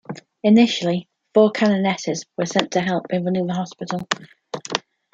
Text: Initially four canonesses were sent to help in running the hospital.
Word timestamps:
Initially 0.41 1.07
four 1.35 1.51
canonesses 1.51 2.25
were 2.35 2.47
sent 2.47 2.71
to 2.71 2.81
help 2.81 3.13
in 3.13 3.23
running 3.23 3.45
the 3.45 3.53
hospital. 3.53 4.01